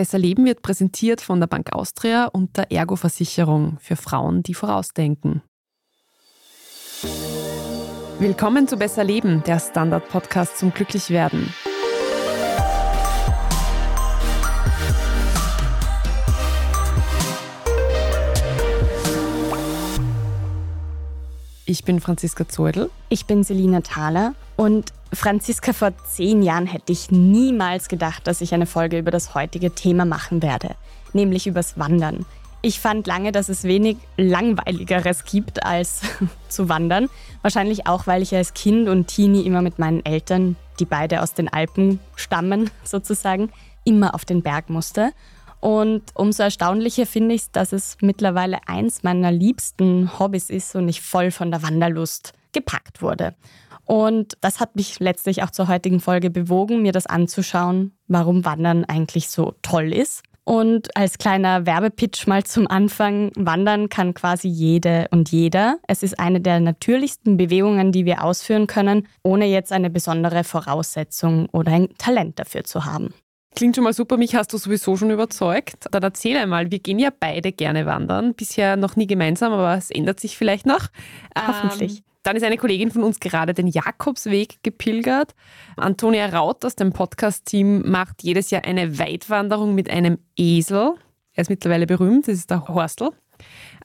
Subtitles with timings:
[0.00, 5.42] Besser Leben wird präsentiert von der Bank Austria und der Ergo-Versicherung für Frauen, die vorausdenken.
[8.18, 11.52] Willkommen zu Besser Leben, der Standard-Podcast zum Glücklichwerden.
[21.66, 22.90] Ich bin Franziska Zeudel.
[23.12, 28.54] Ich bin Selina Thaler und Franziska, vor zehn Jahren hätte ich niemals gedacht, dass ich
[28.54, 30.76] eine Folge über das heutige Thema machen werde,
[31.12, 32.24] nämlich übers Wandern.
[32.62, 36.02] Ich fand lange, dass es wenig Langweiligeres gibt, als
[36.48, 37.08] zu wandern.
[37.42, 41.34] Wahrscheinlich auch, weil ich als Kind und Teenie immer mit meinen Eltern, die beide aus
[41.34, 43.50] den Alpen stammen sozusagen,
[43.82, 45.10] immer auf den Berg musste.
[45.58, 50.88] Und umso erstaunlicher finde ich es, dass es mittlerweile eins meiner liebsten Hobbys ist und
[50.88, 53.34] ich voll von der Wanderlust gepackt wurde.
[53.84, 58.84] Und das hat mich letztlich auch zur heutigen Folge bewogen, mir das anzuschauen, warum Wandern
[58.84, 60.22] eigentlich so toll ist.
[60.44, 65.78] Und als kleiner Werbepitch mal zum Anfang, Wandern kann quasi jede und jeder.
[65.86, 71.48] Es ist eine der natürlichsten Bewegungen, die wir ausführen können, ohne jetzt eine besondere Voraussetzung
[71.52, 73.14] oder ein Talent dafür zu haben.
[73.54, 75.86] Klingt schon mal super, mich hast du sowieso schon überzeugt.
[75.90, 78.34] Dann erzähl einmal, wir gehen ja beide gerne wandern.
[78.34, 80.88] Bisher noch nie gemeinsam, aber es ändert sich vielleicht noch.
[81.36, 81.98] Hoffentlich.
[81.98, 85.34] Ähm, dann ist eine Kollegin von uns gerade den Jakobsweg gepilgert.
[85.76, 90.94] Antonia Raut aus dem Podcast-Team macht jedes Jahr eine Weitwanderung mit einem Esel.
[91.32, 93.10] Er ist mittlerweile berühmt, das ist der Horstl.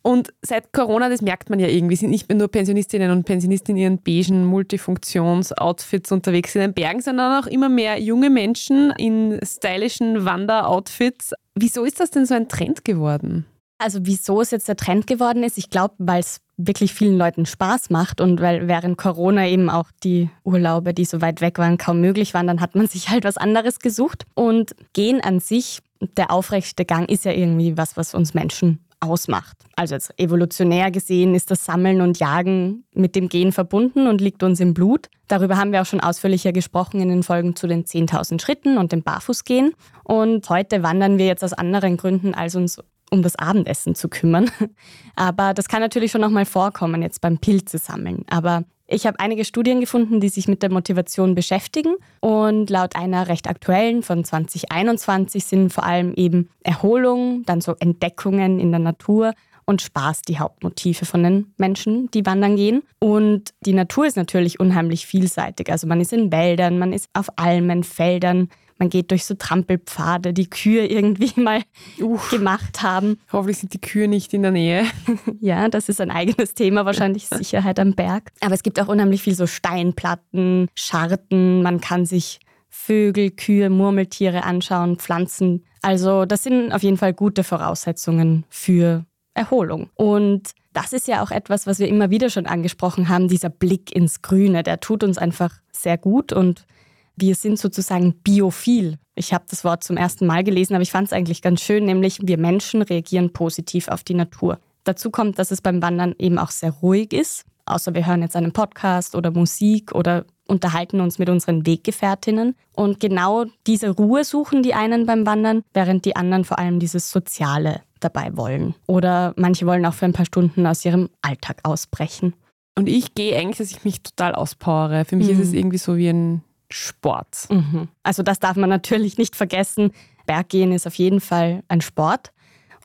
[0.02, 3.76] Und seit Corona, das merkt man ja irgendwie, sind nicht mehr nur Pensionistinnen und Pensionisten
[3.76, 9.40] in ihren beigen Multifunktions-Outfits unterwegs in den Bergen, sondern auch immer mehr junge Menschen in
[9.44, 11.34] stylischen Wanderoutfits.
[11.56, 13.46] Wieso ist das denn so ein Trend geworden?
[13.78, 17.46] Also wieso es jetzt der Trend geworden ist, ich glaube, weil es wirklich vielen Leuten
[17.46, 21.78] Spaß macht und weil während Corona eben auch die Urlaube, die so weit weg waren,
[21.78, 24.26] kaum möglich waren, dann hat man sich halt was anderes gesucht.
[24.34, 25.80] Und Gehen an sich,
[26.18, 29.58] der aufrechte Gang ist ja irgendwie was, was uns Menschen ausmacht.
[29.76, 34.42] Also jetzt evolutionär gesehen ist das Sammeln und Jagen mit dem Gen verbunden und liegt
[34.42, 35.10] uns im Blut.
[35.28, 38.94] Darüber haben wir auch schon ausführlicher gesprochen in den Folgen zu den 10.000 Schritten und
[38.94, 39.74] dem Barfußgehen.
[40.04, 42.80] Und heute wandern wir jetzt aus anderen Gründen, als uns
[43.12, 44.50] um das Abendessen zu kümmern.
[45.16, 48.26] Aber das kann natürlich schon noch mal vorkommen jetzt beim Pilze sammeln.
[48.30, 51.96] Aber ich habe einige Studien gefunden, die sich mit der Motivation beschäftigen.
[52.20, 58.60] Und laut einer recht aktuellen von 2021 sind vor allem eben Erholung, dann so Entdeckungen
[58.60, 59.34] in der Natur
[59.66, 62.84] und Spaß die Hauptmotive von den Menschen, die wandern gehen.
[63.00, 65.72] Und die Natur ist natürlich unheimlich vielseitig.
[65.72, 70.34] Also man ist in Wäldern, man ist auf Almen, Feldern, man geht durch so Trampelpfade,
[70.34, 71.62] die Kühe irgendwie mal
[72.00, 72.30] Uff.
[72.30, 73.20] gemacht haben.
[73.32, 74.86] Hoffentlich sind die Kühe nicht in der Nähe.
[75.40, 78.32] ja, das ist ein eigenes Thema, wahrscheinlich Sicherheit am Berg.
[78.42, 84.44] Aber es gibt auch unheimlich viel so Steinplatten, Scharten, man kann sich Vögel, Kühe, Murmeltiere
[84.44, 85.66] anschauen, Pflanzen.
[85.82, 89.90] Also das sind auf jeden Fall gute Voraussetzungen für Erholung.
[89.96, 93.96] Und das ist ja auch etwas, was wir immer wieder schon angesprochen haben, dieser Blick
[93.96, 96.66] ins Grüne, der tut uns einfach sehr gut und
[97.16, 98.98] wir sind sozusagen biophil.
[99.16, 101.86] Ich habe das Wort zum ersten Mal gelesen, aber ich fand es eigentlich ganz schön,
[101.86, 104.60] nämlich wir Menschen reagieren positiv auf die Natur.
[104.84, 108.36] Dazu kommt, dass es beim Wandern eben auch sehr ruhig ist, außer wir hören jetzt
[108.36, 112.56] einen Podcast oder Musik oder unterhalten uns mit unseren Weggefährtinnen.
[112.74, 117.10] Und genau diese Ruhe suchen die einen beim Wandern, während die anderen vor allem dieses
[117.10, 118.76] Soziale dabei wollen.
[118.88, 122.36] Oder manche wollen auch für ein paar Stunden aus ihrem Alltag ausbrechen.
[122.78, 125.06] Und ich gehe eigentlich, dass ich mich total auspowere.
[125.06, 125.34] Für mich mhm.
[125.34, 127.48] ist es irgendwie so wie ein Sport.
[127.50, 127.90] Mhm.
[128.04, 129.92] Also das darf man natürlich nicht vergessen.
[130.26, 132.32] Berggehen ist auf jeden Fall ein Sport.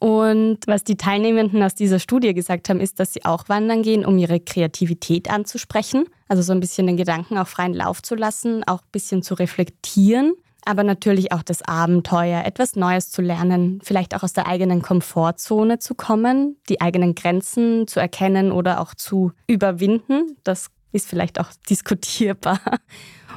[0.01, 4.07] Und was die Teilnehmenden aus dieser Studie gesagt haben, ist, dass sie auch wandern gehen,
[4.07, 6.07] um ihre Kreativität anzusprechen.
[6.27, 9.35] Also so ein bisschen den Gedanken auch freien Lauf zu lassen, auch ein bisschen zu
[9.35, 10.33] reflektieren.
[10.65, 15.79] Aber natürlich auch das Abenteuer, etwas Neues zu lernen, vielleicht auch aus der eigenen Komfortzone
[15.79, 20.37] zu kommen, die eigenen Grenzen zu erkennen oder auch zu überwinden.
[20.45, 22.61] Das ist vielleicht auch diskutierbar.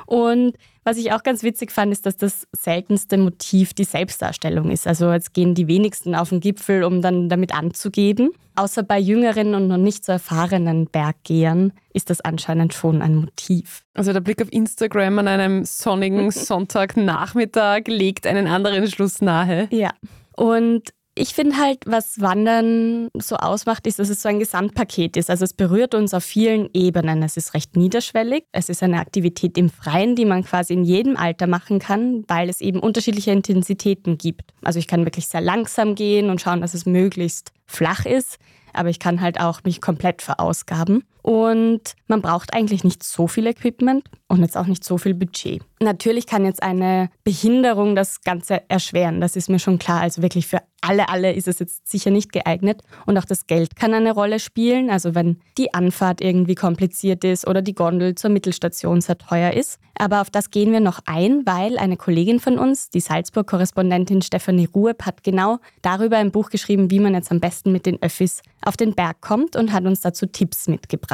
[0.05, 4.85] Und was ich auch ganz witzig fand, ist, dass das seltenste Motiv die Selbstdarstellung ist.
[4.85, 8.31] Also jetzt gehen die wenigsten auf den Gipfel, um dann damit anzugeben.
[8.55, 13.83] Außer bei jüngeren und noch nicht so erfahrenen Berggehern ist das anscheinend schon ein Motiv.
[13.93, 19.67] Also der Blick auf Instagram an einem sonnigen Sonntagnachmittag legt einen anderen Schluss nahe.
[19.71, 19.91] Ja.
[20.35, 25.29] Und ich finde halt, was Wandern so ausmacht, ist, dass es so ein Gesamtpaket ist.
[25.29, 27.21] Also es berührt uns auf vielen Ebenen.
[27.21, 28.45] Es ist recht niederschwellig.
[28.51, 32.49] Es ist eine Aktivität im Freien, die man quasi in jedem Alter machen kann, weil
[32.49, 34.53] es eben unterschiedliche Intensitäten gibt.
[34.63, 38.37] Also ich kann wirklich sehr langsam gehen und schauen, dass es möglichst flach ist.
[38.73, 41.03] aber ich kann halt auch mich komplett verausgaben.
[41.23, 45.63] Und man braucht eigentlich nicht so viel Equipment und jetzt auch nicht so viel Budget.
[45.79, 50.01] Natürlich kann jetzt eine Behinderung das Ganze erschweren, das ist mir schon klar.
[50.01, 52.81] Also wirklich für alle, alle ist es jetzt sicher nicht geeignet.
[53.05, 54.89] Und auch das Geld kann eine Rolle spielen.
[54.89, 59.79] Also wenn die Anfahrt irgendwie kompliziert ist oder die Gondel zur Mittelstation sehr teuer ist.
[59.97, 64.67] Aber auf das gehen wir noch ein, weil eine Kollegin von uns, die Salzburg-Korrespondentin Stefanie
[64.73, 68.41] Rueb, hat genau darüber ein Buch geschrieben, wie man jetzt am besten mit den Öffis
[68.65, 71.12] auf den Berg kommt und hat uns dazu Tipps mitgebracht.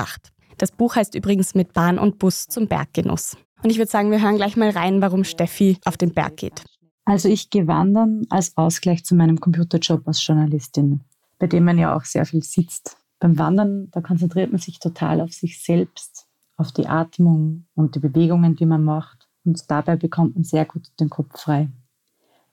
[0.57, 3.37] Das Buch heißt übrigens mit Bahn und Bus zum Berggenuss.
[3.63, 6.63] Und ich würde sagen, wir hören gleich mal rein, warum Steffi auf den Berg geht.
[7.05, 11.01] Also ich gehe wandern als Ausgleich zu meinem Computerjob als Journalistin,
[11.39, 12.97] bei dem man ja auch sehr viel sitzt.
[13.19, 17.99] Beim Wandern, da konzentriert man sich total auf sich selbst, auf die Atmung und die
[17.99, 19.27] Bewegungen, die man macht.
[19.43, 21.69] Und dabei bekommt man sehr gut den Kopf frei.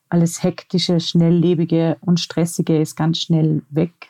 [0.09, 4.09] Alles Hektische, Schnelllebige und Stressige ist ganz schnell weg.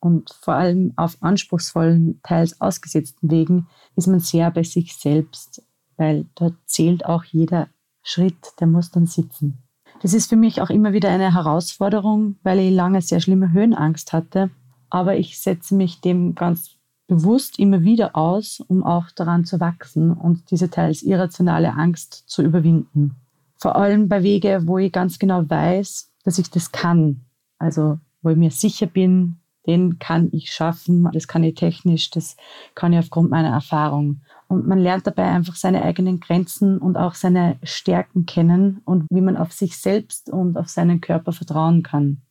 [0.00, 3.66] Und vor allem auf anspruchsvollen, teils ausgesetzten Wegen
[3.96, 5.62] ist man sehr bei sich selbst,
[5.96, 7.68] weil dort zählt auch jeder
[8.02, 9.58] Schritt, der muss dann sitzen.
[10.00, 14.12] Das ist für mich auch immer wieder eine Herausforderung, weil ich lange sehr schlimme Höhenangst
[14.12, 14.50] hatte.
[14.90, 16.76] Aber ich setze mich dem ganz
[17.08, 22.42] bewusst immer wieder aus, um auch daran zu wachsen und diese teils irrationale Angst zu
[22.42, 23.16] überwinden.
[23.56, 27.24] Vor allem bei Wege, wo ich ganz genau weiß, dass ich das kann.
[27.58, 32.36] Also wo ich mir sicher bin, den kann ich schaffen, das kann ich technisch, das
[32.74, 34.22] kann ich aufgrund meiner Erfahrung.
[34.48, 39.20] Und man lernt dabei einfach seine eigenen Grenzen und auch seine Stärken kennen und wie
[39.20, 42.22] man auf sich selbst und auf seinen Körper vertrauen kann.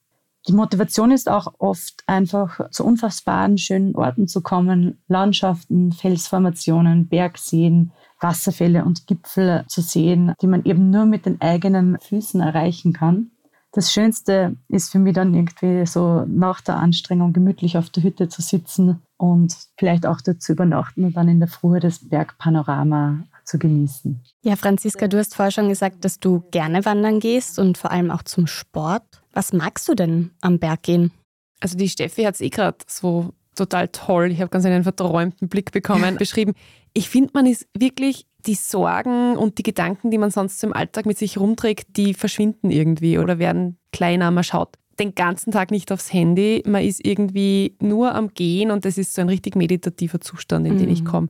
[0.48, 7.92] Die Motivation ist auch oft einfach zu unfassbaren schönen Orten zu kommen, Landschaften, Felsformationen, Bergseen,
[8.19, 13.31] Wasserfälle und Gipfel zu sehen, die man eben nur mit den eigenen Füßen erreichen kann.
[13.78, 18.28] Das Schönste ist für mich dann irgendwie so nach der Anstrengung gemütlich auf der Hütte
[18.28, 23.20] zu sitzen und vielleicht auch dort zu übernachten und dann in der Früh das Bergpanorama
[23.46, 24.20] zu genießen.
[24.42, 28.10] Ja, Franziska, du hast vorher schon gesagt, dass du gerne wandern gehst und vor allem
[28.10, 29.04] auch zum Sport.
[29.32, 31.12] Was magst du denn am Berg gehen?
[31.60, 35.50] Also die Steffi hat es eh gerade so total toll, ich habe ganz einen verträumten
[35.50, 36.54] Blick bekommen, beschrieben.
[36.94, 41.06] Ich finde, man ist wirklich die Sorgen und die Gedanken, die man sonst im Alltag
[41.06, 44.32] mit sich rumträgt, die verschwinden irgendwie oder werden kleiner.
[44.32, 48.84] Man schaut den ganzen Tag nicht aufs Handy, man ist irgendwie nur am Gehen und
[48.84, 51.08] das ist so ein richtig meditativer Zustand, in den ich mhm.
[51.08, 51.28] komme.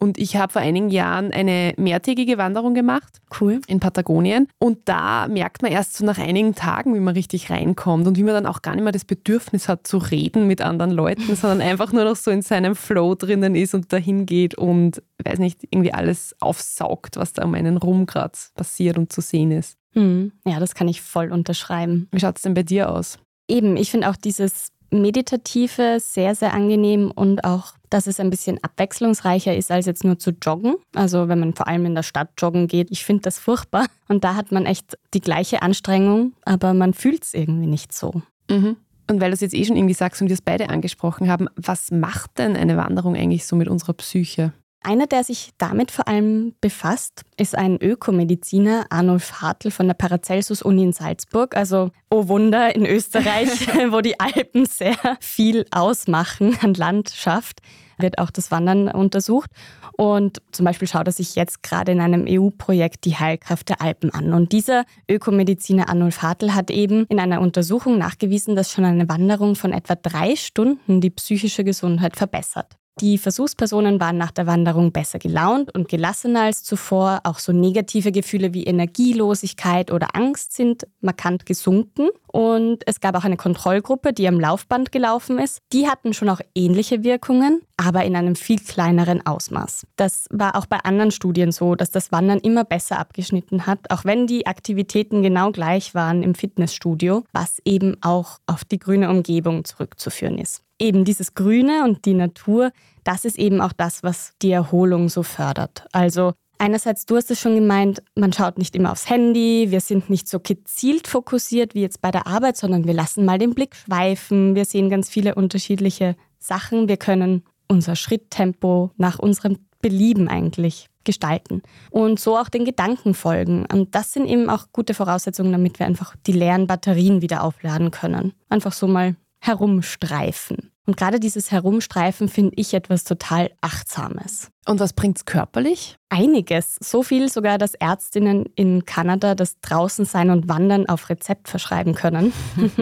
[0.00, 3.20] Und ich habe vor einigen Jahren eine mehrtägige Wanderung gemacht.
[3.40, 3.60] Cool.
[3.66, 4.46] In Patagonien.
[4.58, 8.22] Und da merkt man erst so nach einigen Tagen, wie man richtig reinkommt und wie
[8.22, 11.60] man dann auch gar nicht mehr das Bedürfnis hat zu reden mit anderen Leuten, sondern
[11.60, 15.64] einfach nur noch so in seinem Flow drinnen ist und dahin geht und, weiß nicht,
[15.70, 19.76] irgendwie alles aufsaugt, was da um einen rum gerade passiert und zu sehen ist.
[19.94, 20.32] Hm.
[20.46, 22.08] Ja, das kann ich voll unterschreiben.
[22.12, 23.18] Wie schaut es denn bei dir aus?
[23.48, 28.62] Eben, ich finde auch dieses Meditative sehr, sehr angenehm und auch, dass es ein bisschen
[28.62, 30.76] abwechslungsreicher ist, als jetzt nur zu joggen.
[30.94, 33.86] Also wenn man vor allem in der Stadt joggen geht, ich finde das furchtbar.
[34.08, 38.22] Und da hat man echt die gleiche Anstrengung, aber man fühlt es irgendwie nicht so.
[38.50, 38.76] Mhm.
[39.10, 41.48] Und weil du es jetzt eh schon irgendwie sagst und wir es beide angesprochen haben,
[41.56, 44.52] was macht denn eine Wanderung eigentlich so mit unserer Psyche?
[44.80, 50.84] Einer, der sich damit vor allem befasst, ist ein Ökomediziner, Arnulf Hartl von der Paracelsus-Uni
[50.84, 51.56] in Salzburg.
[51.56, 53.48] Also, oh Wunder, in Österreich,
[53.90, 57.60] wo die Alpen sehr viel ausmachen an Landschaft,
[57.98, 59.50] wird auch das Wandern untersucht.
[59.96, 64.10] Und zum Beispiel schaut er sich jetzt gerade in einem EU-Projekt die Heilkraft der Alpen
[64.14, 64.32] an.
[64.32, 69.56] Und dieser Ökomediziner Arnulf Hartl hat eben in einer Untersuchung nachgewiesen, dass schon eine Wanderung
[69.56, 72.78] von etwa drei Stunden die psychische Gesundheit verbessert.
[73.00, 77.20] Die Versuchspersonen waren nach der Wanderung besser gelaunt und gelassener als zuvor.
[77.22, 82.08] Auch so negative Gefühle wie Energielosigkeit oder Angst sind markant gesunken.
[82.26, 85.60] Und es gab auch eine Kontrollgruppe, die am Laufband gelaufen ist.
[85.72, 89.86] Die hatten schon auch ähnliche Wirkungen, aber in einem viel kleineren Ausmaß.
[89.96, 94.04] Das war auch bei anderen Studien so, dass das Wandern immer besser abgeschnitten hat, auch
[94.04, 99.64] wenn die Aktivitäten genau gleich waren im Fitnessstudio, was eben auch auf die grüne Umgebung
[99.64, 102.70] zurückzuführen ist eben dieses Grüne und die Natur,
[103.04, 105.86] das ist eben auch das, was die Erholung so fördert.
[105.92, 110.10] Also einerseits, du hast es schon gemeint, man schaut nicht immer aufs Handy, wir sind
[110.10, 113.74] nicht so gezielt fokussiert wie jetzt bei der Arbeit, sondern wir lassen mal den Blick
[113.76, 120.88] schweifen, wir sehen ganz viele unterschiedliche Sachen, wir können unser Schritttempo nach unserem Belieben eigentlich
[121.04, 123.64] gestalten und so auch den Gedanken folgen.
[123.72, 127.90] Und das sind eben auch gute Voraussetzungen, damit wir einfach die leeren Batterien wieder aufladen
[127.90, 128.32] können.
[128.48, 130.72] Einfach so mal herumstreifen.
[130.86, 134.50] Und gerade dieses Herumstreifen finde ich etwas total Achtsames.
[134.68, 135.96] Und was bringt es körperlich?
[136.10, 136.76] Einiges.
[136.80, 142.34] So viel sogar, dass Ärztinnen in Kanada das Draußensein und Wandern auf Rezept verschreiben können.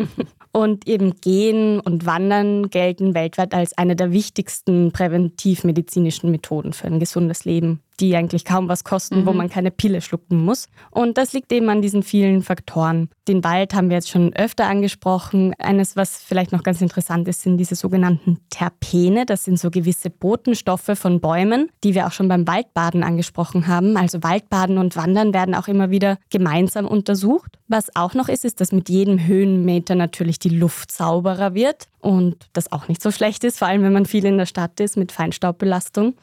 [0.53, 6.99] und eben Gehen und Wandern gelten weltweit als eine der wichtigsten präventivmedizinischen Methoden für ein
[6.99, 9.27] gesundes Leben die eigentlich kaum was kosten, mhm.
[9.27, 10.69] wo man keine Pille schlucken muss.
[10.91, 13.09] Und das liegt eben an diesen vielen Faktoren.
[13.29, 15.55] Den Wald haben wir jetzt schon öfter angesprochen.
[15.59, 19.27] Eines, was vielleicht noch ganz interessant ist, sind diese sogenannten Terpene.
[19.27, 23.97] Das sind so gewisse Botenstoffe von Bäumen, die wir auch schon beim Waldbaden angesprochen haben.
[23.97, 27.59] Also Waldbaden und Wandern werden auch immer wieder gemeinsam untersucht.
[27.69, 32.49] Was auch noch ist, ist, dass mit jedem Höhenmeter natürlich die Luft sauberer wird und
[32.53, 34.97] das auch nicht so schlecht ist, vor allem wenn man viel in der Stadt ist
[34.97, 36.15] mit Feinstaubbelastung.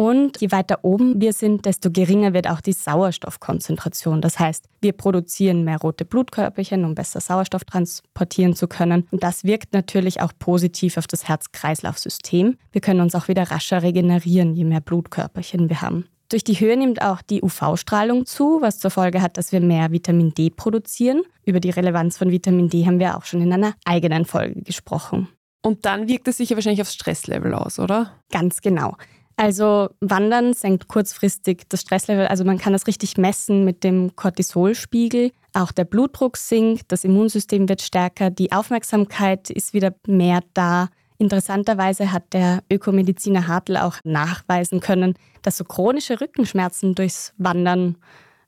[0.00, 4.22] Und je weiter oben wir sind, desto geringer wird auch die Sauerstoffkonzentration.
[4.22, 9.06] Das heißt, wir produzieren mehr rote Blutkörperchen, um besser Sauerstoff transportieren zu können.
[9.10, 12.56] Und das wirkt natürlich auch positiv auf das Herz-Kreislauf-System.
[12.72, 16.06] Wir können uns auch wieder rascher regenerieren, je mehr Blutkörperchen wir haben.
[16.30, 19.92] Durch die Höhe nimmt auch die UV-Strahlung zu, was zur Folge hat, dass wir mehr
[19.92, 21.24] Vitamin D produzieren.
[21.44, 25.28] Über die Relevanz von Vitamin D haben wir auch schon in einer eigenen Folge gesprochen.
[25.60, 28.14] Und dann wirkt es sich ja wahrscheinlich aufs Stresslevel aus, oder?
[28.32, 28.96] Ganz genau.
[29.40, 32.26] Also Wandern senkt kurzfristig das Stresslevel.
[32.26, 35.32] Also man kann das richtig messen mit dem Cortisolspiegel.
[35.54, 40.90] Auch der Blutdruck sinkt, das Immunsystem wird stärker, die Aufmerksamkeit ist wieder mehr da.
[41.16, 47.96] Interessanterweise hat der Ökomediziner Hartl auch nachweisen können, dass so chronische Rückenschmerzen durchs Wandern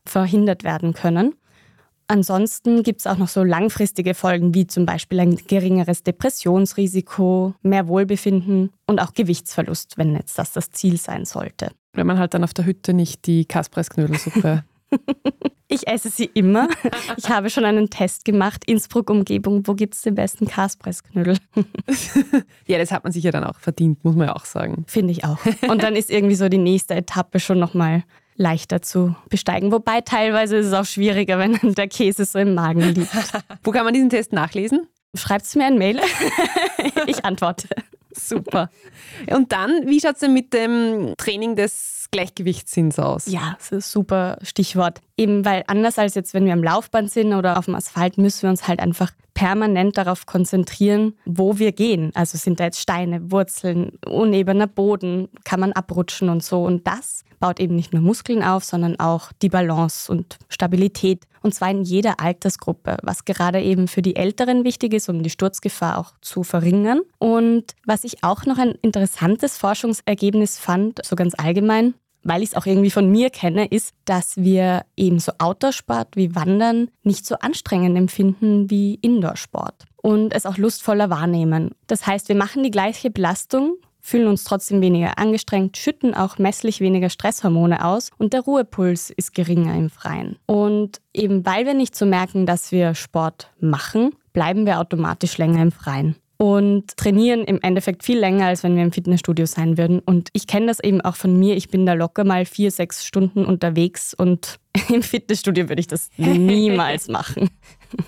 [0.05, 1.35] verhindert werden können.
[2.09, 7.89] Ansonsten gibt es auch noch so langfristige Folgen, wie zum Beispiel ein geringeres Depressionsrisiko, mehr
[7.89, 11.71] Wohlbefinden und auch Gewichtsverlust, wenn jetzt das das Ziel sein sollte.
[11.95, 14.65] Wenn man halt dann auf der Hütte nicht die Kaspressknödelsuppe
[15.69, 16.69] Ich esse sie immer.
[17.17, 18.63] Ich habe schon einen Test gemacht.
[18.67, 21.39] Innsbruck-Umgebung, wo gibt es den besten Kaspressknödel?
[22.67, 24.85] ja, das hat man sich ja dann auch verdient, muss man ja auch sagen.
[24.87, 25.39] Finde ich auch.
[25.69, 28.05] Und dann ist irgendwie so die nächste Etappe schon nochmal
[28.37, 29.73] leichter zu besteigen.
[29.73, 33.13] Wobei teilweise ist es auch schwieriger, wenn der Käse so im Magen liegt.
[33.63, 34.89] Wo kann man diesen Test nachlesen?
[35.15, 36.01] Schreibt es mir ein Mail.
[37.07, 37.69] ich antworte.
[38.15, 38.71] Super.
[39.31, 43.27] Und dann, wie schaut es denn mit dem Training des Gleichgewichtssinns aus?
[43.27, 45.01] Ja, das ist ein super Stichwort.
[45.17, 48.43] Eben weil anders als jetzt, wenn wir am Laufband sind oder auf dem Asphalt, müssen
[48.43, 52.11] wir uns halt einfach permanent darauf konzentrieren, wo wir gehen.
[52.15, 56.65] Also sind da jetzt Steine, Wurzeln, unebener Boden, kann man abrutschen und so.
[56.65, 61.25] Und das baut eben nicht nur Muskeln auf, sondern auch die Balance und Stabilität.
[61.43, 65.29] Und zwar in jeder Altersgruppe, was gerade eben für die Älteren wichtig ist, um die
[65.29, 67.01] Sturzgefahr auch zu verringern.
[67.19, 72.55] Und was ich auch noch ein interessantes Forschungsergebnis fand, so ganz allgemein, weil ich es
[72.55, 77.35] auch irgendwie von mir kenne, ist, dass wir eben so Outdoor-Sport wie Wandern nicht so
[77.41, 81.73] anstrengend empfinden wie Indoor-Sport und es auch lustvoller wahrnehmen.
[81.89, 86.81] Das heißt, wir machen die gleiche Belastung fühlen uns trotzdem weniger angestrengt, schütten auch messlich
[86.81, 90.37] weniger Stresshormone aus und der Ruhepuls ist geringer im Freien.
[90.47, 95.63] Und eben weil wir nicht so merken, dass wir Sport machen, bleiben wir automatisch länger
[95.63, 100.01] im Freien und trainieren im Endeffekt viel länger, als wenn wir im Fitnessstudio sein würden.
[100.01, 101.57] Und ich kenne das eben auch von mir.
[101.57, 106.09] Ich bin da locker mal vier, sechs Stunden unterwegs und im Fitnessstudio würde ich das
[106.17, 107.49] niemals machen.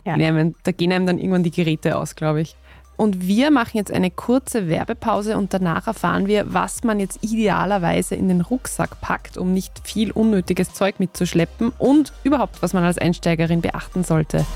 [0.05, 0.17] ja.
[0.17, 2.57] Nee, da gehen einem dann irgendwann die Geräte aus, glaube ich.
[2.97, 8.15] Und wir machen jetzt eine kurze Werbepause und danach erfahren wir, was man jetzt idealerweise
[8.15, 12.99] in den Rucksack packt, um nicht viel unnötiges Zeug mitzuschleppen und überhaupt, was man als
[12.99, 14.47] Einsteigerin beachten sollte.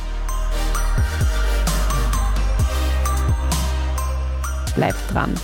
[4.77, 5.35] Bleibt dran.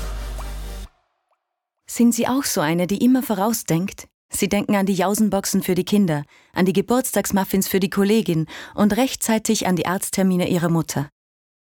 [1.91, 4.07] Sind Sie auch so eine, die immer vorausdenkt?
[4.33, 8.97] Sie denken an die Jausenboxen für die Kinder, an die Geburtstagsmuffins für die Kollegin und
[8.97, 11.09] rechtzeitig an die Arzttermine Ihrer Mutter.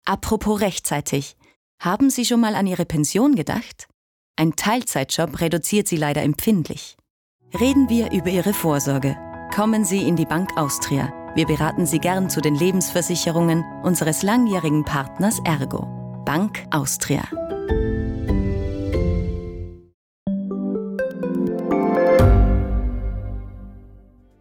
[0.08, 1.36] Apropos rechtzeitig.
[1.82, 3.88] Haben Sie schon mal an Ihre Pension gedacht?
[4.36, 6.96] Ein Teilzeitjob reduziert Sie leider empfindlich.
[7.60, 9.18] Reden wir über Ihre Vorsorge.
[9.54, 11.12] Kommen Sie in die Bank Austria.
[11.34, 15.86] Wir beraten Sie gern zu den Lebensversicherungen unseres langjährigen Partners Ergo.
[16.24, 17.24] Bank Austria.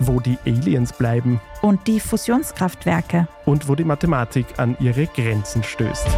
[0.00, 1.40] wo die Aliens bleiben.
[1.62, 3.28] Und die Fusionskraftwerke.
[3.44, 6.08] Und wo die Mathematik an ihre Grenzen stößt.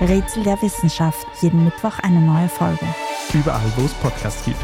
[0.00, 1.26] Rätsel der Wissenschaft.
[1.40, 2.86] Jeden Mittwoch eine neue Folge.
[3.32, 4.58] Überall, wo es Podcasts gibt.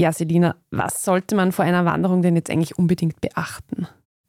[0.00, 3.86] Ja, Selina, was sollte man vor einer Wanderung denn jetzt eigentlich unbedingt beachten?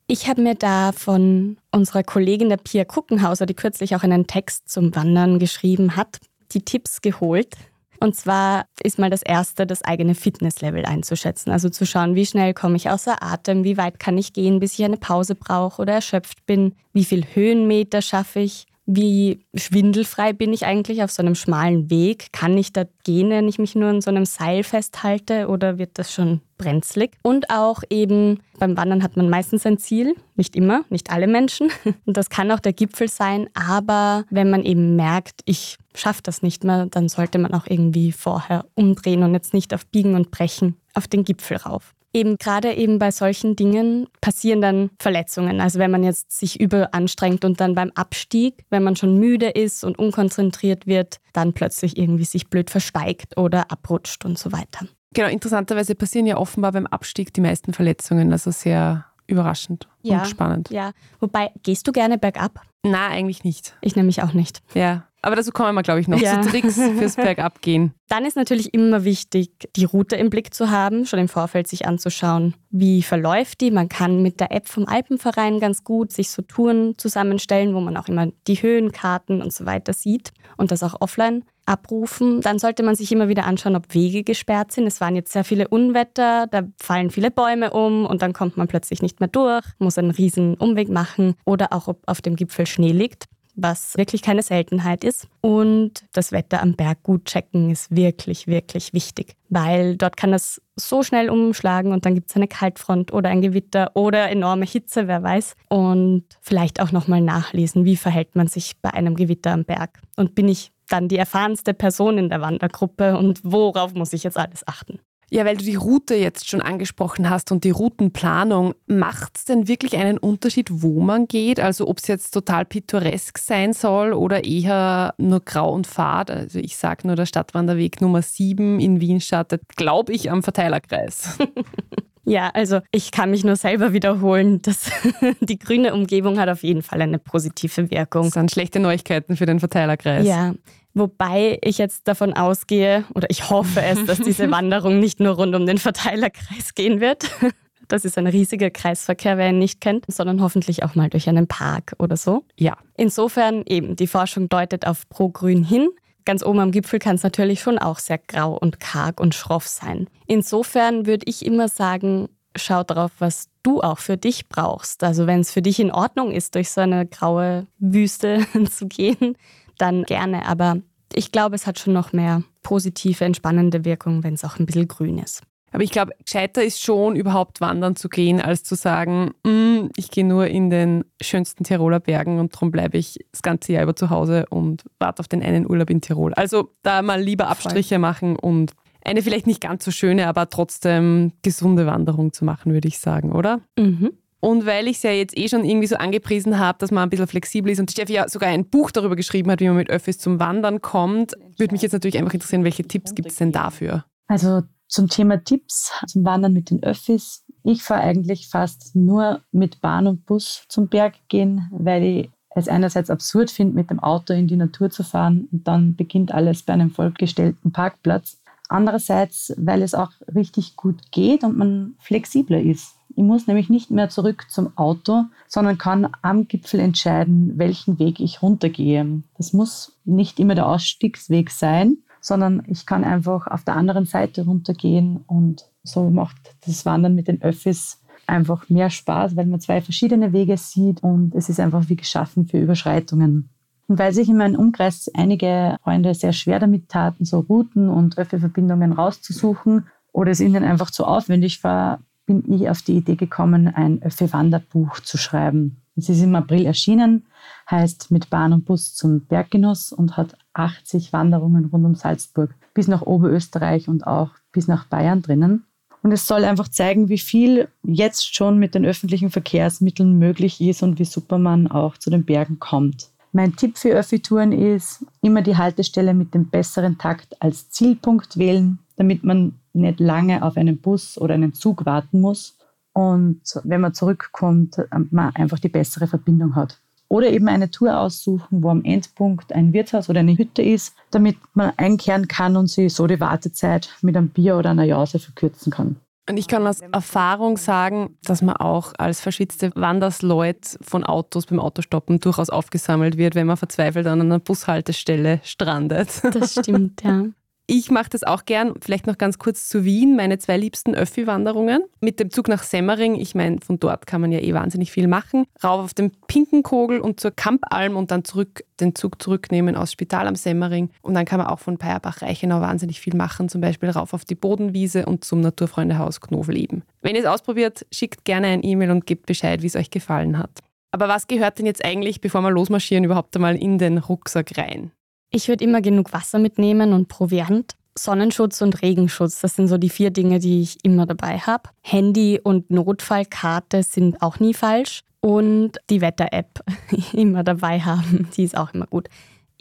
[0.07, 4.69] Ich habe mir da von unserer Kollegin der Pia Kuckenhauser, die kürzlich auch einen Text
[4.69, 6.17] zum Wandern geschrieben hat,
[6.51, 7.55] die Tipps geholt.
[8.01, 11.51] Und zwar ist mal das Erste, das eigene Fitnesslevel einzuschätzen.
[11.51, 14.77] Also zu schauen, wie schnell komme ich außer Atem, wie weit kann ich gehen, bis
[14.77, 20.53] ich eine Pause brauche oder erschöpft bin, wie viel Höhenmeter schaffe ich, wie schwindelfrei bin
[20.53, 22.33] ich eigentlich auf so einem schmalen Weg?
[22.33, 25.91] Kann ich da gehen, wenn ich mich nur an so einem Seil festhalte oder wird
[25.93, 27.11] das schon brenzlig?
[27.23, 31.69] Und auch eben beim Wandern hat man meistens ein Ziel, nicht immer, nicht alle Menschen.
[32.05, 36.41] Und das kann auch der Gipfel sein, aber wenn man eben merkt, ich schaffe das
[36.41, 40.31] nicht mehr, dann sollte man auch irgendwie vorher umdrehen und jetzt nicht auf Biegen und
[40.31, 45.61] Brechen auf den Gipfel rauf eben gerade eben bei solchen Dingen passieren dann Verletzungen.
[45.61, 49.83] Also wenn man jetzt sich überanstrengt und dann beim Abstieg, wenn man schon müde ist
[49.83, 54.87] und unkonzentriert wird, dann plötzlich irgendwie sich blöd versteigt oder abrutscht und so weiter.
[55.13, 58.31] Genau, interessanterweise passieren ja offenbar beim Abstieg die meisten Verletzungen.
[58.31, 60.69] Also sehr überraschend ja, und spannend.
[60.69, 62.61] Ja, wobei, gehst du gerne bergab?
[62.83, 63.75] Na, eigentlich nicht.
[63.81, 64.61] Ich nämlich auch nicht.
[64.73, 66.41] Ja, aber dazu kommen wir, glaube ich, noch ja.
[66.41, 67.93] zu Tricks fürs Bergabgehen.
[68.07, 71.85] Dann ist natürlich immer wichtig, die Route im Blick zu haben, schon im Vorfeld sich
[71.85, 73.71] anzuschauen, wie verläuft die.
[73.71, 77.97] Man kann mit der App vom Alpenverein ganz gut sich so Touren zusammenstellen, wo man
[77.97, 82.41] auch immer die Höhenkarten und so weiter sieht und das auch offline abrufen.
[82.41, 84.87] Dann sollte man sich immer wieder anschauen, ob Wege gesperrt sind.
[84.87, 88.67] Es waren jetzt sehr viele Unwetter, da fallen viele Bäume um und dann kommt man
[88.67, 92.65] plötzlich nicht mehr durch, muss einen riesen Umweg machen oder auch ob auf dem Gipfel
[92.65, 93.25] Schnee liegt
[93.61, 95.27] was wirklich keine Seltenheit ist.
[95.41, 100.61] Und das Wetter am Berg gut checken ist wirklich, wirklich wichtig, weil dort kann das
[100.75, 105.07] so schnell umschlagen und dann gibt es eine Kaltfront oder ein Gewitter oder enorme Hitze,
[105.07, 105.55] wer weiß.
[105.69, 109.99] Und vielleicht auch nochmal nachlesen, wie verhält man sich bei einem Gewitter am Berg.
[110.15, 114.37] Und bin ich dann die erfahrenste Person in der Wandergruppe und worauf muss ich jetzt
[114.37, 114.99] alles achten?
[115.33, 119.69] Ja, weil du die Route jetzt schon angesprochen hast und die Routenplanung, macht es denn
[119.69, 121.57] wirklich einen Unterschied, wo man geht?
[121.57, 126.29] Also ob es jetzt total pittoresk sein soll oder eher nur grau und fad?
[126.29, 131.37] Also ich sage nur, der Stadtwanderweg Nummer 7 in Wien startet, glaube ich, am Verteilerkreis.
[132.23, 134.91] Ja, also ich kann mich nur selber wiederholen, dass
[135.41, 138.25] die grüne Umgebung hat auf jeden Fall eine positive Wirkung.
[138.25, 140.25] Das sind schlechte Neuigkeiten für den Verteilerkreis.
[140.25, 140.53] Ja,
[140.93, 145.55] Wobei ich jetzt davon ausgehe, oder ich hoffe es, dass diese Wanderung nicht nur rund
[145.55, 147.29] um den Verteilerkreis gehen wird.
[147.87, 151.47] Das ist ein riesiger Kreisverkehr, wer ihn nicht kennt, sondern hoffentlich auch mal durch einen
[151.47, 152.45] Park oder so.
[152.57, 152.77] Ja.
[152.95, 155.89] Insofern eben, die Forschung deutet auf Pro-Grün hin.
[156.25, 159.67] Ganz oben am Gipfel kann es natürlich schon auch sehr grau und karg und schroff
[159.67, 160.07] sein.
[160.27, 165.03] Insofern würde ich immer sagen, schau drauf, was du auch für dich brauchst.
[165.03, 169.37] Also wenn es für dich in Ordnung ist, durch so eine graue Wüste zu gehen,
[169.77, 170.45] dann gerne.
[170.45, 170.77] Aber
[171.13, 174.87] ich glaube, es hat schon noch mehr positive, entspannende Wirkung, wenn es auch ein bisschen
[174.87, 175.41] grün ist.
[175.71, 180.11] Aber ich glaube, gescheiter ist schon, überhaupt wandern zu gehen, als zu sagen, mm, ich
[180.11, 183.95] gehe nur in den schönsten Tiroler Bergen und darum bleibe ich das ganze Jahr über
[183.95, 186.33] zu Hause und warte auf den einen Urlaub in Tirol.
[186.33, 187.99] Also da mal lieber Abstriche Voll.
[187.99, 192.87] machen und eine vielleicht nicht ganz so schöne, aber trotzdem gesunde Wanderung zu machen, würde
[192.87, 193.61] ich sagen, oder?
[193.77, 194.11] Mhm.
[194.41, 197.09] Und weil ich es ja jetzt eh schon irgendwie so angepriesen habe, dass man ein
[197.09, 199.89] bisschen flexibel ist und Steffi ja sogar ein Buch darüber geschrieben hat, wie man mit
[199.89, 203.51] Öffis zum Wandern kommt, würde mich jetzt natürlich einfach interessieren, welche Tipps gibt es denn
[203.51, 204.03] dafür?
[204.27, 207.43] Also zum Thema Tipps zum Wandern mit den Öffis.
[207.63, 212.67] Ich fahre eigentlich fast nur mit Bahn und Bus zum Berg gehen, weil ich es
[212.67, 216.63] einerseits absurd finde, mit dem Auto in die Natur zu fahren und dann beginnt alles
[216.63, 218.41] bei einem vollgestellten Parkplatz.
[218.67, 222.95] Andererseits, weil es auch richtig gut geht und man flexibler ist.
[223.15, 228.19] Ich muss nämlich nicht mehr zurück zum Auto, sondern kann am Gipfel entscheiden, welchen Weg
[228.19, 229.23] ich runtergehe.
[229.37, 234.45] Das muss nicht immer der Ausstiegsweg sein, sondern ich kann einfach auf der anderen Seite
[234.45, 239.81] runtergehen und so macht das Wandern mit den Öffis einfach mehr Spaß, weil man zwei
[239.81, 243.49] verschiedene Wege sieht und es ist einfach wie geschaffen für Überschreitungen.
[243.87, 248.17] Und weil sich in meinem Umkreis einige Freunde sehr schwer damit taten, so Routen und
[248.17, 253.67] Öffi-Verbindungen rauszusuchen oder es ihnen einfach zu aufwendig war, bin ich auf die Idee gekommen,
[253.67, 255.81] ein Öffi-Wanderbuch zu schreiben.
[255.97, 257.25] Es ist im April erschienen,
[257.69, 262.87] heißt Mit Bahn und Bus zum Berggenuss und hat 80 Wanderungen rund um Salzburg bis
[262.87, 265.65] nach Oberösterreich und auch bis nach Bayern drinnen.
[266.03, 270.81] Und es soll einfach zeigen, wie viel jetzt schon mit den öffentlichen Verkehrsmitteln möglich ist
[270.81, 273.09] und wie super man auch zu den Bergen kommt.
[273.33, 278.79] Mein Tipp für Öffi-Touren ist, immer die Haltestelle mit dem besseren Takt als Zielpunkt wählen,
[278.97, 282.57] damit man nicht lange auf einen Bus oder einen Zug warten muss
[282.93, 286.79] und wenn man zurückkommt, man einfach die bessere Verbindung hat.
[287.11, 291.35] Oder eben eine Tour aussuchen, wo am Endpunkt ein Wirtshaus oder eine Hütte ist, damit
[291.53, 295.73] man einkehren kann und sich so die Wartezeit mit einem Bier oder einer Jause verkürzen
[295.73, 295.97] kann.
[296.29, 301.59] Und ich kann aus Erfahrung sagen, dass man auch als verschwitzte Wandersleut von Autos beim
[301.59, 306.21] Autostoppen durchaus aufgesammelt wird, wenn man verzweifelt an einer Bushaltestelle strandet.
[306.33, 307.25] Das stimmt, ja.
[307.73, 308.73] Ich mache das auch gern.
[308.81, 310.17] Vielleicht noch ganz kurz zu Wien.
[310.17, 311.85] Meine zwei liebsten Öffi-Wanderungen.
[312.01, 313.15] Mit dem Zug nach Semmering.
[313.15, 315.45] Ich meine, von dort kann man ja eh wahnsinnig viel machen.
[315.63, 320.27] Rauf auf den Pinkenkogel und zur Kampalm und dann zurück den Zug zurücknehmen aus Spital
[320.27, 320.89] am Semmering.
[321.01, 323.47] Und dann kann man auch von Peierbach-Reichenau wahnsinnig viel machen.
[323.47, 326.83] Zum Beispiel rauf auf die Bodenwiese und zum Naturfreundehaus Knoveleben.
[327.01, 330.37] Wenn ihr es ausprobiert, schickt gerne ein E-Mail und gebt Bescheid, wie es euch gefallen
[330.37, 330.59] hat.
[330.91, 334.91] Aber was gehört denn jetzt eigentlich, bevor wir losmarschieren, überhaupt einmal in den Rucksack rein?
[335.33, 337.73] Ich würde immer genug Wasser mitnehmen und Proviant.
[337.97, 341.69] Sonnenschutz und Regenschutz, das sind so die vier Dinge, die ich immer dabei habe.
[341.81, 345.03] Handy und Notfallkarte sind auch nie falsch.
[345.21, 346.61] Und die Wetter-App
[347.13, 349.07] immer dabei haben, die ist auch immer gut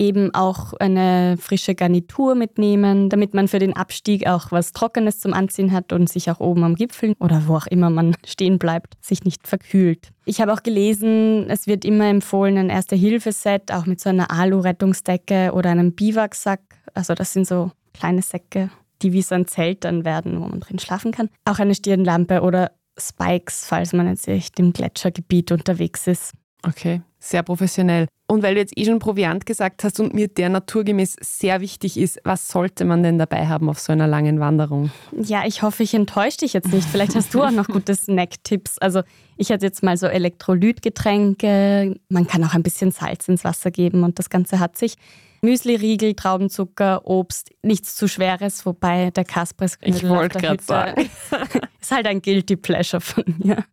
[0.00, 5.34] eben auch eine frische Garnitur mitnehmen, damit man für den Abstieg auch was Trockenes zum
[5.34, 8.94] Anziehen hat und sich auch oben am Gipfel oder wo auch immer man stehen bleibt,
[9.00, 10.08] sich nicht verkühlt.
[10.24, 15.52] Ich habe auch gelesen, es wird immer empfohlen, ein Erste-Hilfe-Set, auch mit so einer Alu-Rettungsdecke
[15.52, 16.60] oder einem Biwaksack.
[16.94, 18.70] Also das sind so kleine Säcke,
[19.02, 21.28] die wie so ein Zelt dann werden, wo man drin schlafen kann.
[21.44, 26.32] Auch eine Stirnlampe oder Spikes, falls man jetzt echt im Gletschergebiet unterwegs ist.
[26.62, 28.08] Okay, sehr professionell.
[28.26, 31.96] Und weil du jetzt eh schon Proviant gesagt hast und mir der naturgemäß sehr wichtig
[31.98, 34.90] ist, was sollte man denn dabei haben auf so einer langen Wanderung?
[35.12, 36.88] Ja, ich hoffe, ich enttäusche dich jetzt nicht.
[36.88, 38.78] Vielleicht hast du auch noch gute Snack-Tipps.
[38.78, 39.02] Also
[39.36, 41.96] ich hätte jetzt mal so Elektrolytgetränke.
[42.08, 44.94] Man kann auch ein bisschen Salz ins Wasser geben und das Ganze hat sich.
[45.42, 51.08] Müsli-Riegel, Traubenzucker, Obst, nichts zu Schweres, wobei der Kaspers Ich wollte gerade sagen.
[51.80, 53.64] ist halt ein Guilty Pleasure von mir.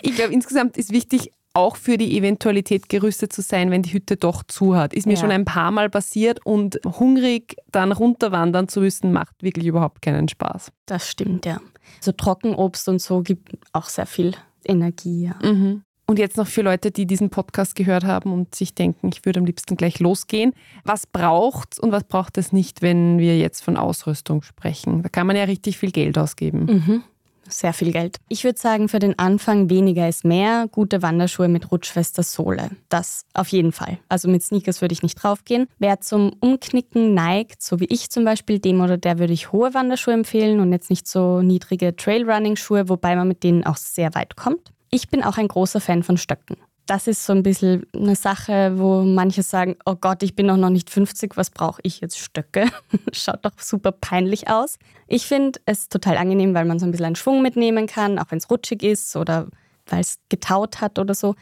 [0.00, 4.16] Ich glaube, insgesamt ist wichtig, auch für die Eventualität gerüstet zu sein, wenn die Hütte
[4.16, 4.92] doch zu hat.
[4.92, 5.20] Ist mir ja.
[5.20, 10.28] schon ein paar Mal passiert und hungrig dann runterwandern zu müssen, macht wirklich überhaupt keinen
[10.28, 10.70] Spaß.
[10.84, 11.60] Das stimmt, ja.
[12.00, 15.24] So Trockenobst und so gibt auch sehr viel Energie.
[15.24, 15.50] Ja.
[15.50, 15.82] Mhm.
[16.08, 19.40] Und jetzt noch für Leute, die diesen Podcast gehört haben und sich denken, ich würde
[19.40, 20.52] am liebsten gleich losgehen.
[20.84, 25.02] Was braucht und was braucht es nicht, wenn wir jetzt von Ausrüstung sprechen?
[25.02, 26.66] Da kann man ja richtig viel Geld ausgeben.
[26.66, 27.02] Mhm
[27.48, 28.16] sehr viel Geld.
[28.28, 30.66] Ich würde sagen, für den Anfang weniger ist mehr.
[30.70, 32.70] Gute Wanderschuhe mit rutschfester Sohle.
[32.88, 33.98] Das auf jeden Fall.
[34.08, 35.66] Also mit Sneakers würde ich nicht draufgehen.
[35.78, 39.74] Wer zum Umknicken neigt, so wie ich zum Beispiel, dem oder der würde ich hohe
[39.74, 44.36] Wanderschuhe empfehlen und jetzt nicht so niedrige Trailrunning-Schuhe, wobei man mit denen auch sehr weit
[44.36, 44.72] kommt.
[44.90, 46.56] Ich bin auch ein großer Fan von Stöcken
[46.86, 50.56] das ist so ein bisschen eine Sache, wo manche sagen, oh Gott, ich bin doch
[50.56, 52.66] noch nicht 50, was brauche ich jetzt Stöcke?
[53.12, 54.78] Schaut doch super peinlich aus.
[55.08, 58.26] Ich finde es total angenehm, weil man so ein bisschen einen Schwung mitnehmen kann, auch
[58.30, 59.48] wenn es rutschig ist oder
[59.86, 61.34] weil es getaut hat oder so.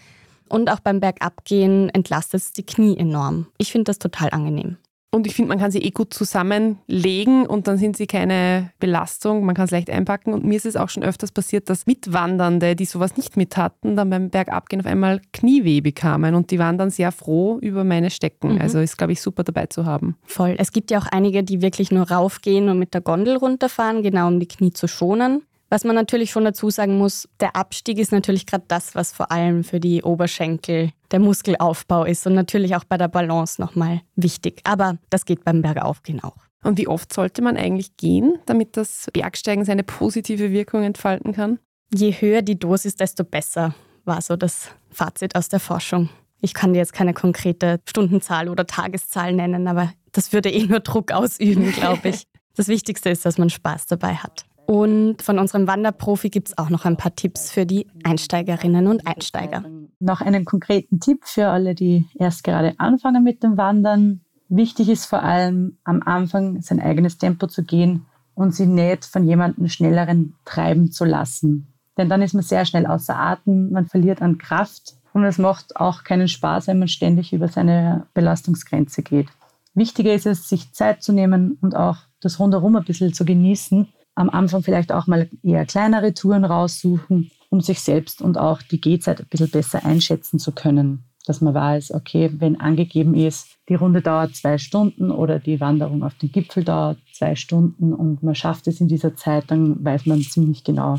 [0.49, 3.47] Und auch beim Bergabgehen entlastet es die Knie enorm.
[3.59, 4.79] Ich finde das total angenehm.
[5.15, 9.45] Und ich finde, man kann sie eh gut zusammenlegen und dann sind sie keine Belastung.
[9.45, 10.35] Man kann es leicht einpacken.
[10.35, 13.95] Und mir ist es auch schon öfters passiert, dass Mitwandernde, die sowas nicht mit hatten,
[13.95, 16.35] dann beim Bergabgehen auf einmal Knieweh bekamen.
[16.35, 18.55] Und die waren dann sehr froh über meine Stecken.
[18.55, 18.61] Mhm.
[18.61, 20.17] Also ist, glaube ich, super dabei zu haben.
[20.25, 20.57] Voll.
[20.59, 24.27] Es gibt ja auch einige, die wirklich nur raufgehen und mit der Gondel runterfahren, genau
[24.27, 25.43] um die Knie zu schonen.
[25.75, 29.33] Was man natürlich schon dazu sagen muss, der Abstieg ist natürlich gerade das, was vor
[29.33, 34.61] allem für die Oberschenkel der Muskelaufbau ist und natürlich auch bei der Balance nochmal wichtig.
[34.63, 36.37] Aber das geht beim Bergaufgehen auch.
[36.63, 41.59] Und wie oft sollte man eigentlich gehen, damit das Bergsteigen seine positive Wirkung entfalten kann?
[41.93, 46.09] Je höher die Dosis, desto besser, war so das Fazit aus der Forschung.
[46.41, 50.79] Ich kann dir jetzt keine konkrete Stundenzahl oder Tageszahl nennen, aber das würde eh nur
[50.79, 52.29] Druck ausüben, glaube ich.
[52.55, 54.47] Das Wichtigste ist, dass man Spaß dabei hat.
[54.67, 59.07] Und von unserem Wanderprofi gibt es auch noch ein paar Tipps für die Einsteigerinnen und
[59.07, 59.65] Einsteiger.
[60.01, 64.23] Noch einen konkreten Tipp für alle, die erst gerade anfangen mit dem Wandern.
[64.49, 69.25] Wichtig ist vor allem am Anfang sein eigenes Tempo zu gehen und sie nicht von
[69.25, 71.69] jemandem schnelleren treiben zu lassen.
[71.97, 75.77] Denn dann ist man sehr schnell außer Atem, man verliert an Kraft und es macht
[75.77, 79.29] auch keinen Spaß, wenn man ständig über seine Belastungsgrenze geht.
[79.75, 83.89] Wichtiger ist es, sich Zeit zu nehmen und auch das Rundherum ein bisschen zu genießen
[84.15, 88.81] am Anfang vielleicht auch mal eher kleinere Touren raussuchen, um sich selbst und auch die
[88.81, 91.05] Gehzeit ein bisschen besser einschätzen zu können.
[91.27, 96.03] Dass man weiß, okay, wenn angegeben ist, die Runde dauert zwei Stunden oder die Wanderung
[96.03, 100.05] auf den Gipfel dauert zwei Stunden und man schafft es in dieser Zeit, dann weiß
[100.05, 100.99] man ziemlich genau,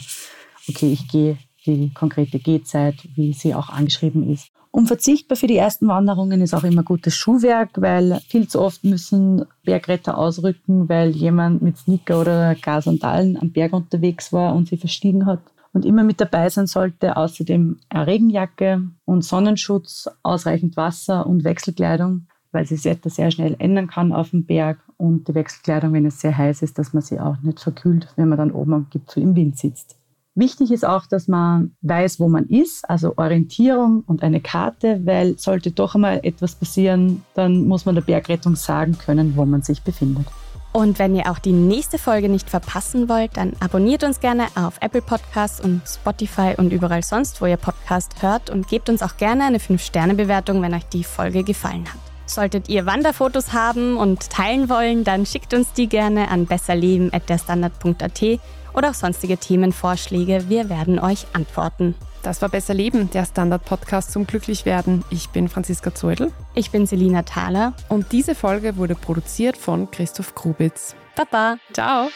[0.68, 4.50] okay, ich gehe die konkrete Gehzeit, wie sie auch angeschrieben ist.
[4.76, 9.46] Unverzichtbar für die ersten Wanderungen ist auch immer gutes Schuhwerk, weil viel zu oft müssen
[9.64, 15.28] Bergretter ausrücken, weil jemand mit Sneaker oder Gasandalen am Berg unterwegs war und sie verstiegen
[15.28, 15.40] hat
[15.72, 17.16] und immer mit dabei sein sollte.
[17.16, 23.88] Außerdem eine Regenjacke und Sonnenschutz, ausreichend Wasser und Wechselkleidung, weil sich das sehr schnell ändern
[23.88, 27.22] kann auf dem Berg und die Wechselkleidung, wenn es sehr heiß ist, dass man sie
[27.22, 29.96] auch nicht verkühlt, wenn man dann oben am Gipfel im Wind sitzt.
[30.38, 35.40] Wichtig ist auch, dass man weiß, wo man ist, also Orientierung und eine Karte, weil
[35.40, 39.82] sollte doch einmal etwas passieren, dann muss man der Bergrettung sagen können, wo man sich
[39.82, 40.26] befindet.
[40.74, 44.74] Und wenn ihr auch die nächste Folge nicht verpassen wollt, dann abonniert uns gerne auf
[44.82, 49.16] Apple Podcasts und Spotify und überall sonst, wo ihr Podcast hört und gebt uns auch
[49.16, 52.02] gerne eine 5-Sterne-Bewertung, wenn euch die Folge gefallen hat.
[52.26, 58.40] Solltet ihr Wanderfotos haben und teilen wollen, dann schickt uns die gerne an besserleben.derstandard.at
[58.76, 60.50] oder auch sonstige Themenvorschläge.
[60.50, 61.96] Wir werden euch antworten.
[62.24, 65.06] Das war Besser Leben, der Standard-Podcast zum Glücklichwerden.
[65.12, 66.32] Ich bin Franziska Zeudel.
[66.56, 67.74] Ich bin Selina Thaler.
[67.88, 70.96] Und diese Folge wurde produziert von Christoph Grubitz.
[71.16, 71.58] Baba.
[71.72, 72.10] Ciao.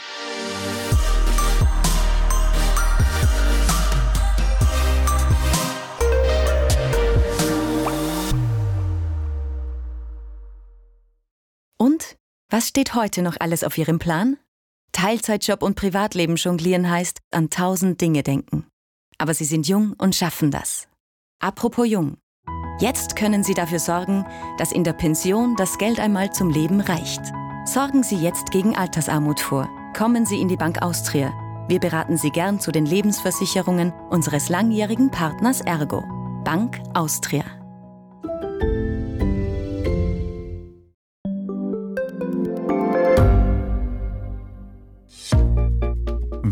[11.78, 12.18] Und
[12.50, 14.38] was steht heute noch alles auf Ihrem Plan?
[14.92, 18.66] Teilzeitjob und Privatleben jonglieren heißt an tausend Dinge denken.
[19.18, 20.88] Aber Sie sind jung und schaffen das.
[21.40, 22.18] Apropos jung.
[22.80, 24.26] Jetzt können Sie dafür sorgen,
[24.58, 27.22] dass in der Pension das Geld einmal zum Leben reicht.
[27.66, 29.70] Sorgen Sie jetzt gegen Altersarmut vor.
[29.96, 31.34] Kommen Sie in die Bank Austria.
[31.68, 36.04] Wir beraten Sie gern zu den Lebensversicherungen unseres langjährigen Partners Ergo.
[36.44, 37.59] Bank Austria.